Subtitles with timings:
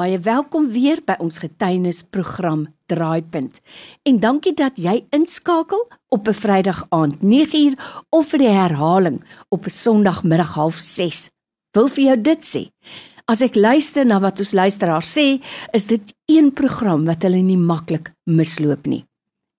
[0.00, 3.58] Baie welkom weer by ons getuienisprogram Draaipunt.
[4.08, 7.74] En dankie dat jy inskakel op 'n Vrydag aand 9uur
[8.08, 11.28] of vir die herhaling op 'n Sondagmiddag 06:30.
[11.72, 12.70] Wil vir jou dit sê.
[13.26, 15.42] As ek luister na wat ons luisteraars sê,
[15.72, 19.04] is dit een program wat hulle nie maklik misloop nie.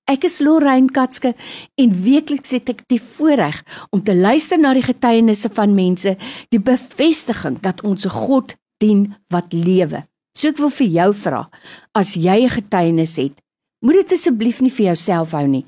[0.05, 1.35] Ek is Lorraine Katske
[1.75, 6.17] en weekliks het ek die voorreg om te luister na die getuienisse van mense,
[6.49, 10.10] die bevestiging dat ons 'n God dien wat lewe.
[10.33, 11.49] So ek wil vir jou vra,
[11.93, 13.41] as jy 'n getuienis het,
[13.81, 15.65] moet dit asseblief nie vir jouself hou nie.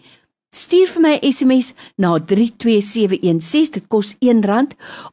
[0.54, 4.68] Stuur vir my 'n SMS na 32716, dit kos R1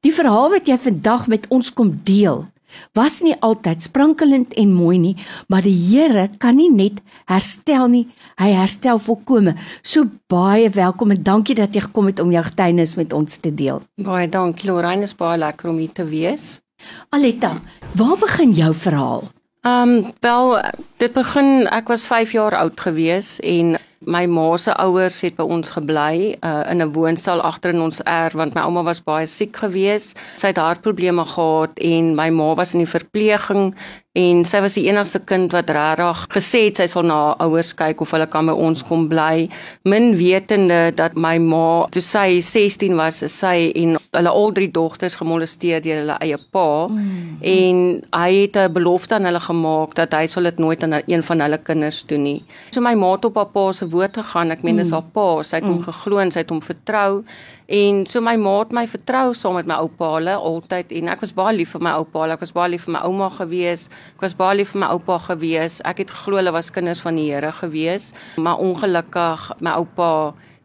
[0.00, 2.46] die verhaal wat jy vandag met ons kom deel,
[2.94, 5.16] was nie altyd sprankelend en mooi nie,
[5.48, 8.06] maar die Here kan nie net herstel nie,
[8.38, 9.56] hy herstel volkome.
[9.82, 13.54] So baie welkom en dankie dat jy gekom het om jou getuienis met ons te
[13.54, 13.82] deel.
[13.96, 16.60] Baie dankie Lorraine, is baie lekker om hier te wees.
[17.08, 17.60] Aletta,
[17.94, 19.22] waar begin jou verhaal?
[19.60, 20.60] Ehm um, wel
[20.96, 25.44] dit begin ek was 5 jaar oud gewees en my ma se ouers het by
[25.44, 29.26] ons gebly uh, in 'n woonstel agter in ons erf want my ouma was baie
[29.26, 30.14] siek gewees.
[30.36, 33.74] Sy het hartprobleme gehad en my ma was in die verpleging
[34.16, 37.72] en sy was die enigste kind wat regtig gesê het sy sal na haar ouers
[37.76, 39.46] kyk of hulle kan by ons kom bly
[39.88, 45.18] min wetende dat my ma toe sy 16 was sy en hulle al drie dogters
[45.20, 47.42] gemolesteer deur hulle eie pa mm.
[47.52, 47.82] en
[48.16, 51.40] hy het 'n belofte aan hulle gemaak dat hy sal dit nooit aan een van
[51.40, 54.62] hulle kinders doen nie so my ma het op haar pa se woord gegaan ek
[54.62, 54.94] meen dis mm.
[54.94, 55.86] haar pa sy het hom mm.
[55.90, 57.24] geglo en sy het hom vertrou
[57.66, 61.24] En so my ma het my vertrou saam met my oupa hulle altyd en ek
[61.24, 63.88] was baie lief vir my oupa, ek was baie lief vir my ouma gewees.
[64.14, 65.80] Ek was baie lief vir my oupa gewees.
[65.82, 70.10] Ek het geglo hulle was kinders van die Here gewees, maar ongelukkig my oupa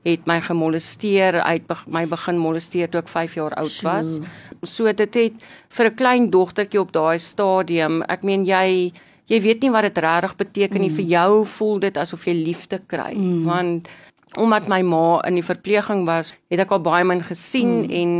[0.06, 4.20] het my gemolesteer, uit my begin molesteer toe ek 5 jaar oud was.
[4.62, 8.94] So dit het vir 'n klein dogtertjie op daai stadium, ek meen jy
[9.31, 11.00] jy weet nie wat dit regtig beteken nie mm.
[11.00, 13.44] vir jou voel dit asof jy liefde kry mm.
[13.47, 13.92] want
[14.40, 17.96] omdat my ma in die verpleging was, het ek al baie min gesien mm.
[18.00, 18.12] en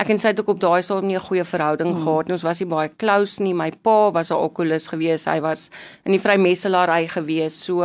[0.00, 2.04] ek en sy het ook op daai stadium nie 'n goeie verhouding mm.
[2.04, 2.32] gehad nie.
[2.32, 3.52] Ons was nie baie close nie.
[3.52, 5.26] My pa was 'n okulus gewees.
[5.26, 5.70] Hy was
[6.04, 7.52] in die vrymesselary gewees.
[7.52, 7.84] So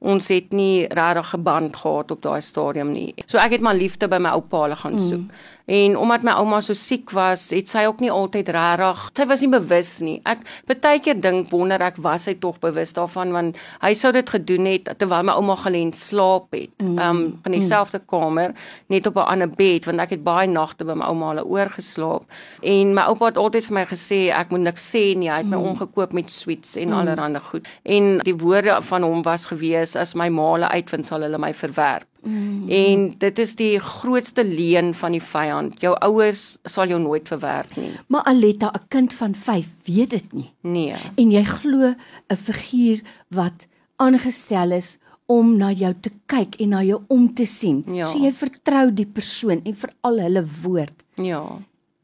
[0.00, 3.12] ons het nie regtig geband gehad op daai stadium nie.
[3.28, 5.26] So ek het maar liefde by my oupa hulle gaan soek.
[5.28, 5.48] Mm.
[5.70, 9.42] En omdat my ouma so siek was, het sy ook nie altyd regtig, sy was
[9.44, 10.16] nie bewus nie.
[10.26, 14.32] Ek baie keer dink wonder ek was sy tog bewus daarvan want hy sou dit
[14.34, 16.72] gedoen het terwyl my ouma gelend slaap het.
[16.82, 16.98] Mm.
[16.98, 18.56] Um in dieselfde kamer,
[18.90, 22.24] net op 'n ander bed want ek het baie nagte by my ouma hulle oorgeslaap.
[22.62, 25.30] En my oupa het altyd vir my gesê ek moet niks sê nie.
[25.30, 25.68] Hy het my mm.
[25.70, 26.98] omgekoop met sweets en mm.
[26.98, 27.68] allerlei goed.
[27.84, 31.52] En die woorde van hom was gewees as my ma hulle uitvind sal hulle my
[31.54, 32.06] verwerp.
[32.22, 32.68] Mm.
[32.68, 35.80] En dit is die grootste leuen van die vyand.
[35.80, 37.92] Jou ouers sal jou nooit verwerp nie.
[38.08, 40.50] Maar Aletta, 'n kind van 5, weet dit nie.
[40.60, 40.94] Nee.
[41.16, 41.94] En jy glo
[42.28, 47.46] 'n figuur wat aangestel is om na jou te kyk en na jou om te
[47.46, 47.84] sien.
[47.86, 48.08] Ja.
[48.10, 51.04] So jy vertrou die persoon en veral hulle woord.
[51.14, 51.44] Ja.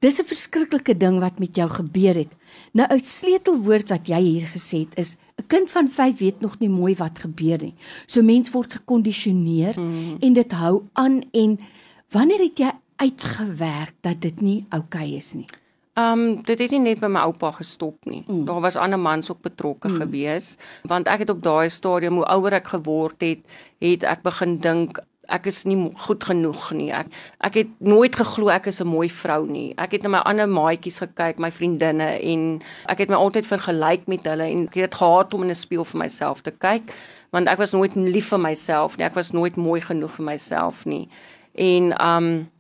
[0.07, 2.33] Dis 'n verskriklike ding wat met jou gebeur het.
[2.73, 6.59] Nou 'n sleutelwoord wat jy hier gesê het is 'n kind van 5 weet nog
[6.59, 7.75] nie mooi wat gebeur nie.
[8.07, 10.17] So mens word gekondisioneer mm.
[10.21, 11.59] en dit hou aan en
[12.11, 15.47] wanneer het jy uitgewerk dat dit nie oukei okay is nie?
[15.95, 18.25] Ehm um, dit het nie net by my oupa gestop nie.
[18.27, 18.45] Mm.
[18.45, 19.97] Daar was ander mans ook betrokke mm.
[19.97, 23.41] gewees want ek het op daai stadium hoe ouer ek geword het,
[23.79, 25.77] het ek begin dink ek is nie
[26.07, 26.91] goed genoeg nie.
[26.93, 27.07] Ek
[27.41, 29.75] ek het nooit geglo ek is 'n mooi vrou nie.
[29.79, 34.07] Ek het na my ander maatjies gekyk, my vriendinne en ek het my altyd vergelyk
[34.07, 36.93] met hulle en ek het gehaat om in 'n spieël vir myself te kyk
[37.31, 39.05] want ek was nooit lief vir myself nie.
[39.05, 41.09] Ek was nooit mooi genoeg vir myself nie.
[41.55, 42.51] En um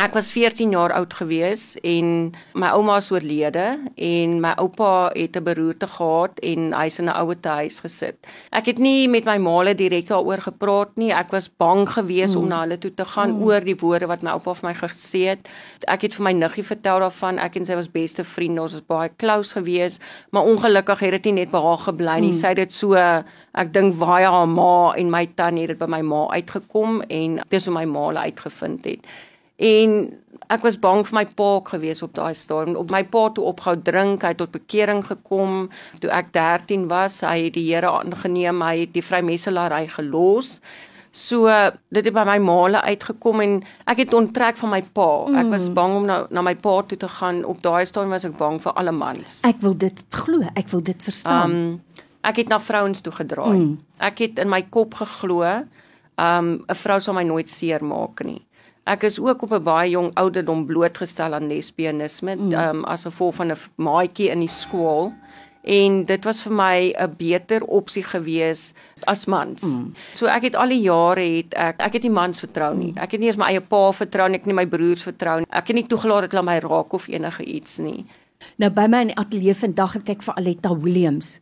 [0.00, 3.64] Ek was 14 jaar oud gewees en my ouma is oorlede
[4.00, 8.16] en my oupa het 'n beroerte gehad en hy's in 'n ouete huis gesit.
[8.50, 11.12] Ek het nie met my maale direk daaroor gepraat nie.
[11.12, 12.40] Ek was bang gewees mm.
[12.40, 13.42] om na hulle toe te gaan mm.
[13.42, 15.48] oor die woorde wat my oupa vir my gesê het.
[15.86, 17.38] Ek het vir my niggie vertel daarvan.
[17.38, 18.62] Ek en sy was beste vriende.
[18.62, 19.98] Ons was baie close gewees,
[20.30, 22.32] maar ongelukkig het dit nie net by haar gebly nie.
[22.32, 22.38] Mm.
[22.40, 25.86] Sy het dit so ek dink baie haar ma en my tannie het dit by
[25.86, 29.06] my ma uitgekom en dis hoe my maale uitgevind het
[29.62, 29.96] en
[30.52, 33.76] ek was bang vir my pa gewees op daai stadium op my pa toe opgehou
[33.88, 35.68] drink hy het tot bekering gekom
[36.02, 40.58] toe ek 13 was hy het die Here aangeneem hy het die vrymesselary gelos
[41.12, 41.44] So
[41.92, 45.08] dit het by my maale uitgekom en ek het onttrek van my pa.
[45.42, 45.74] Ek was mm.
[45.76, 47.42] bang om na na my pa toe te gaan.
[47.44, 49.34] Op daai stadium was ek bang vir alle mans.
[49.44, 51.52] Ek wil dit glo, ek wil dit verstaan.
[51.52, 53.58] Um ek het na vrouens toe gedraai.
[53.58, 53.76] Mm.
[54.08, 55.44] Ek het in my kop geglo,
[56.16, 58.40] um 'n vrou sal my nooit seermaak nie.
[58.84, 62.52] Ek is ook op 'n baie jong ouderdom blootgestel aan lesbienisme, mm.
[62.52, 65.12] um as gevolg van 'n maatjie in die skool
[65.62, 68.74] en dit was vir my 'n beter opsie gewees
[69.04, 69.62] as mans.
[69.62, 69.94] Mm.
[70.12, 72.92] So ek het al die jare het ek ek het nie mans vertrou nie.
[72.96, 75.38] Ek het nie eens my eie pa vertrou nie, ek het nie my broers vertrou
[75.38, 75.46] nie.
[75.50, 78.06] Ek het nie toegelaat dat hulle my raak of enige iets nie.
[78.56, 81.40] Nou by my in die ateljee vandag het ek vir Aletta Williams.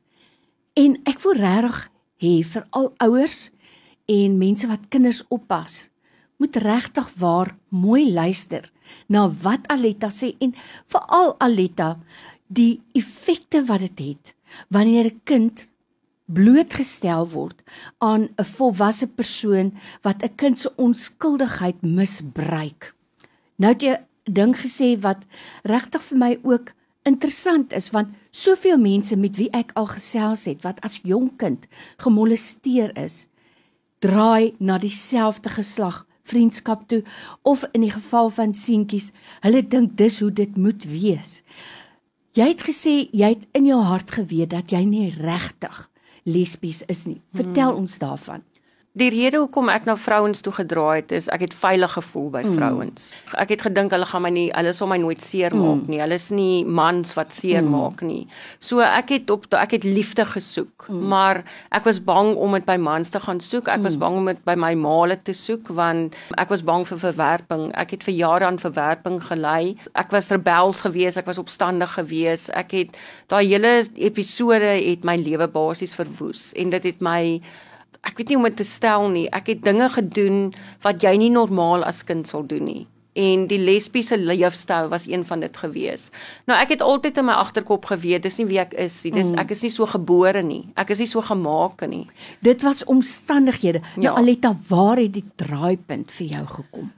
[0.75, 1.91] En ek voel regtig
[2.21, 3.51] hê vir al ouers
[4.07, 5.89] en mense wat kinders oppas
[6.41, 8.65] moet regtig waar mooi luister
[9.07, 10.55] na wat Aletta sê en
[10.91, 11.99] veral Aletta
[12.49, 14.35] die effekte wat dit het, het
[14.69, 15.69] wanneer 'n kind
[16.25, 17.59] blootgestel word
[17.99, 19.73] aan 'n volwasse persoon
[20.03, 22.95] wat 'n kind se onskuldigheid misbruik.
[23.57, 25.27] Nou het jy ding gesê wat
[25.63, 26.73] regtig vir my ook
[27.03, 31.67] interessant is want soveel mense met wie ek al gesels het wat as jonk kind
[31.97, 33.27] gemolesteer is,
[33.99, 37.03] draai na dieselfde geslag vriendskap toe
[37.43, 39.11] of in die geval van seentjies,
[39.45, 41.41] hulle dink dis hoe dit moet wees.
[42.39, 45.89] Jy het gesê jy het in jou hart geweet dat jy nie regtig
[46.29, 47.19] lesbies is nie.
[47.35, 47.83] Vertel hmm.
[47.85, 48.45] ons daarvan.
[48.99, 52.41] Die rede hoekom ek na vrouens toe gedraai het is ek het veilig gevoel by
[52.43, 52.55] mm.
[52.59, 53.05] vrouens.
[53.39, 55.93] Ek het gedink hulle gaan my nie hulle sal my nooit seermaak mm.
[55.93, 56.01] nie.
[56.03, 58.09] Hulle is nie mans wat seermaak mm.
[58.11, 58.25] nie.
[58.59, 61.07] So ek het op ek het liefde gesoek, mm.
[61.13, 63.71] maar ek was bang om dit by mans te gaan soek.
[63.71, 63.87] Ek mm.
[63.93, 67.65] was bang om dit by my maale te soek want ek was bang vir verwerping.
[67.79, 69.77] Ek het vir jare aan verwerping gelei.
[69.95, 72.51] Ek was rebels geweest, ek was opstandig geweest.
[72.59, 72.99] Ek het
[73.31, 77.23] daai hele episode het my lewe basies verwoes en dit het my
[78.07, 79.27] ek weet nie hoe om dit te stel nie.
[79.35, 80.41] Ek het dinge gedoen
[80.85, 82.87] wat jy nie normaal as kind sal doen nie.
[83.19, 86.09] En die lesbiese leefstyl was een van dit gewees.
[86.47, 89.13] Nou ek het altyd in my agterkop geweet dis nie wie ek is nie.
[89.19, 89.41] Dis mm.
[89.43, 90.63] ek is nie so gebore nie.
[90.79, 92.07] Ek is nie so gemaak nie.
[92.47, 93.83] Dit was omstandighede.
[93.83, 94.15] Nou, ja.
[94.15, 96.91] Nou Aletta, waar het die draaipunt vir jou gekom?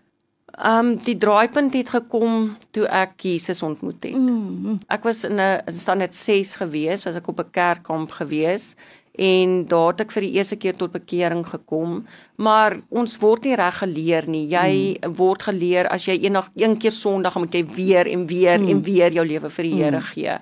[0.52, 4.14] Ehm um, die draaipunt het gekom toe ek Jesus ontmoet het.
[4.14, 4.76] Mm.
[4.92, 8.76] Ek was in 'n standaard 6 gewees, was ek op 'n kerkkamp gewees
[9.12, 12.02] en daar het ek vir die eerste keer tot bekering gekom
[12.40, 15.16] maar ons word nie reg geleer nie jy mm.
[15.18, 18.70] word geleer as jy eendag een keer Sondag moet jy weer en weer mm.
[18.72, 20.06] en weer jou lewe vir die Here mm.
[20.14, 20.38] gee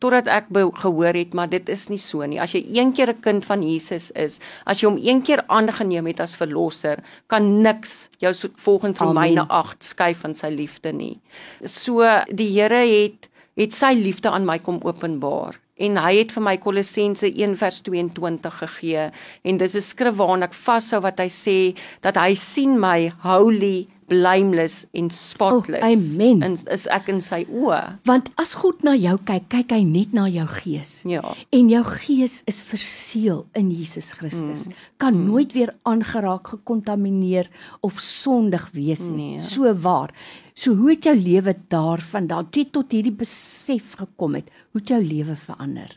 [0.00, 0.48] totdat ek
[0.80, 3.62] gehoor het maar dit is nie so nie as jy een keer 'n kind van
[3.62, 8.98] Jesus is as jy hom een keer aangeneem het as verlosser kan niks jou volgens
[8.98, 11.20] Romeine 8 skuif van sy liefde nie
[11.64, 12.00] so
[12.32, 16.56] die Here het het sy liefde aan my kom openbaar en hy het vir my
[16.56, 19.10] Kolossense 1:22 gegee.
[19.44, 23.86] En dis 'n skrif waarna ek vashou wat hy sê dat hy sien my holy
[24.06, 25.82] blameless en spotless.
[25.82, 26.42] Oh, amen.
[26.42, 27.80] En is ek in sy oë.
[28.08, 30.92] Want as God na jou kyk, kyk hy net na jou gees.
[31.08, 31.22] Ja.
[31.54, 34.66] En jou gees is verseël in Jesus Christus.
[34.68, 34.80] Mm.
[35.02, 35.28] Kan mm.
[35.30, 37.50] nooit weer aangeraak, gekontamineer
[37.86, 39.36] of sondig wees nie.
[39.36, 39.44] Nee.
[39.44, 40.14] So waar.
[40.56, 44.50] So hoe het jou lewe daarvandaan tot hierdie besef gekom het?
[44.72, 45.90] Hoe het jou lewe verander?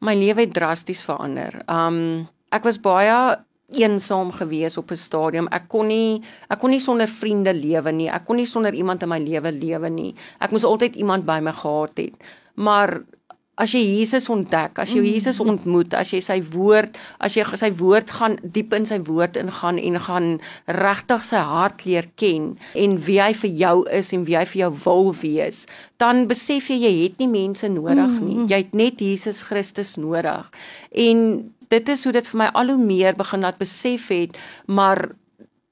[0.00, 1.62] My lewe het drasties verander.
[1.68, 3.36] Um ek was baie
[3.74, 5.48] eensaam gewees op 'n stadium.
[5.50, 8.08] Ek kon nie ek kon nie sonder vriende lewe nie.
[8.08, 10.14] Ek kon nie sonder iemand in my lewe lewe nie.
[10.40, 12.14] Ek moes altyd iemand by my gehad het.
[12.54, 13.02] Maar
[13.56, 15.12] as jy Jesus ontdek, as jy mm.
[15.16, 19.38] Jesus ontmoet, as jy sy woord, as jy sy woord gaan diep in sy woord
[19.40, 20.28] ingaan en gaan
[20.68, 24.60] regtig sy hart leer ken en wie hy vir jou is en wie hy vir
[24.66, 25.64] jou wil wees,
[25.96, 28.36] dan besef jy jy het nie mense nodig nie.
[28.42, 28.46] Mm.
[28.52, 30.44] Jy het net Jesus Christus nodig.
[30.92, 31.22] En
[31.68, 35.08] dit is hoe dit vir my al hoe meer begin laat besef het, maar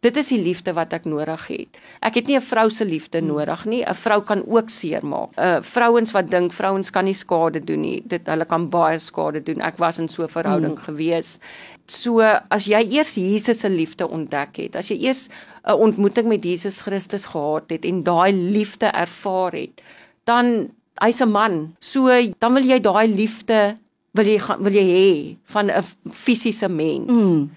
[0.05, 1.79] dit is die liefde wat ek nodig het.
[2.05, 3.29] Ek het nie 'n vrou se liefde hmm.
[3.29, 3.83] nodig nie.
[3.83, 5.31] 'n Vrou kan ook seermaak.
[5.39, 8.03] Uh vrouens wat dink vrouens kan nie skade doen nie.
[8.07, 9.61] Dit hulle kan baie skade doen.
[9.61, 10.85] Ek was in so 'n verhouding hmm.
[10.85, 11.39] gewees.
[11.87, 12.21] So
[12.51, 15.29] as jy eers Jesus se liefde ontdek het, as jy eers
[15.65, 19.81] 'n ontmoeting met Jesus Christus gehad het en daai liefde ervaar het,
[20.25, 20.71] dan
[21.01, 21.77] hy's 'n man.
[21.81, 22.09] So
[22.39, 23.77] dan wil jy daai liefde
[24.15, 25.09] wil jy gaan wil jy hê
[25.53, 27.19] van 'n fisiese mens.
[27.19, 27.51] Mm.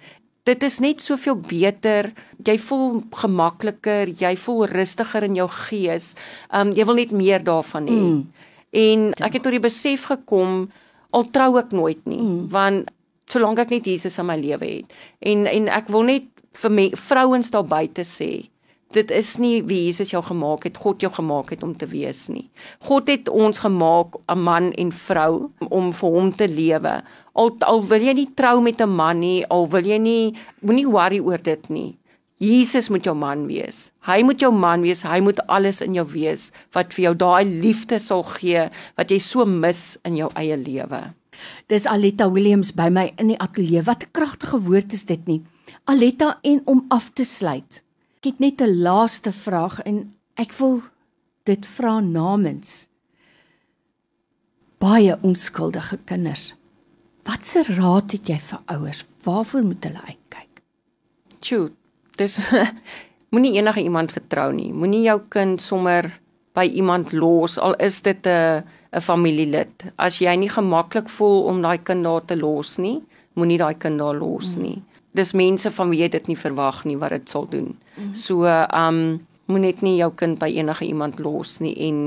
[0.43, 2.13] Dit is net soveel beter.
[2.43, 6.15] Jy voel gemakliker, jy voel rustiger in jou gees.
[6.53, 8.01] Um jy wil net meer daarvan hê.
[8.01, 8.31] Mm.
[8.71, 10.69] En ek het tot die besef gekom
[11.11, 12.49] al trou ek nooit nie, mm.
[12.49, 12.89] want
[13.25, 14.93] solank ek net Jesus in my lewe het.
[15.19, 16.23] En en ek wil net
[16.53, 18.49] vir my vrouens daar buite sê
[18.96, 22.27] dit is nie wie Jesus jou gemaak het, God jou gemaak het om te wees
[22.32, 22.50] nie.
[22.88, 27.03] God het ons gemaak 'n man en vrou om vir hom te lewe.
[27.34, 30.88] Al al wil jy nie trou met 'n man nie, al wil jy nie moenie
[30.88, 31.98] worry oor dit nie.
[32.38, 33.91] Jesus moet jou man wees.
[34.06, 35.01] Hy moet jou man wees.
[35.01, 39.17] Hy moet alles in jou wees wat vir jou daai liefde sal gee wat jy
[39.20, 41.13] so mis in jou eie lewe.
[41.67, 43.84] Dis Aletta Williams by my in die ateljee.
[43.84, 45.41] Wat 'n kragtige woord is dit nie.
[45.86, 47.84] Aletta en om af te sluit.
[48.27, 50.81] Het net 'n laaste vraag en ek wil
[51.43, 52.88] dit vra namens
[54.77, 56.55] baie onskuldige kinders.
[57.24, 59.05] Watse raad het jy vir ouers?
[59.24, 60.62] Waarvoor moet hulle uitkyk?
[61.39, 61.72] Tjoe,
[62.15, 62.38] dis
[63.31, 64.74] moenie enige iemand vertrou nie.
[64.74, 66.19] Moenie jou kind sommer
[66.53, 69.86] by iemand los al is dit 'n 'n familielid.
[69.96, 73.03] As jy nie gemaklik voel om daai kind daar te los nie,
[73.38, 74.63] moenie daai kind daar los hmm.
[74.63, 74.82] nie.
[75.17, 77.75] Dis mense van wie jy dit nie verwag nie wat dit sal doen.
[77.96, 78.13] Hmm.
[78.13, 82.01] So, um moenie net nie jou kind by enige iemand los nie en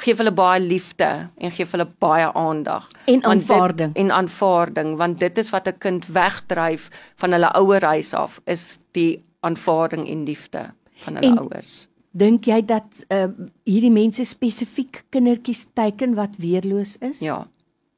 [0.00, 5.18] gee hulle baie liefde en gee hulle baie aandag en aanvaarding dit, en aanvaarding want
[5.20, 10.24] dit is wat 'n kind wegdryf van hulle ouer huis af is die aanvaarding en
[10.24, 10.70] liefde
[11.04, 11.88] van hulle en, ouers.
[12.10, 13.28] Dink jy dat uh,
[13.64, 17.20] hierdie mense spesifiek kindertjies teiken wat weerloos is?
[17.20, 17.46] Ja.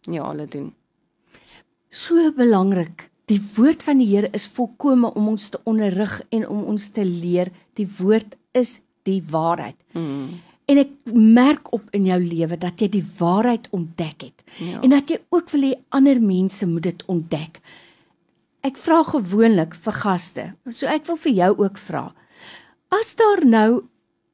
[0.01, 0.75] Ja, hulle doen.
[1.91, 3.09] So belangrik.
[3.27, 7.03] Die woord van die Here is volkome om ons te onderrig en om ons te
[7.05, 7.51] leer.
[7.79, 9.75] Die woord is die waarheid.
[9.99, 10.39] Mm.
[10.71, 14.45] En ek merk op in jou lewe dat jy die waarheid ontdek het.
[14.63, 14.79] Ja.
[14.85, 17.59] En dat jy ook wil hê ander mense moet dit ontdek.
[18.63, 20.45] Ek vra gewoonlik vir gaste.
[20.71, 22.05] So ek wil vir jou ook vra.
[22.95, 23.83] As daar nou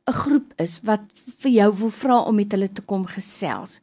[0.07, 1.01] 'n groep is wat
[1.39, 3.81] vir jou wil vra om met hulle te kom gesels